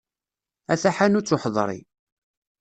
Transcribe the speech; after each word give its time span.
A 0.73 0.75
taḥanut 0.81 1.33
uḥeḍri. 1.35 1.79